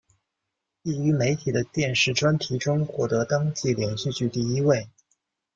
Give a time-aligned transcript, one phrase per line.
[0.81, 4.89] 亦于媒体的电视专题中获得当季连续剧第一位。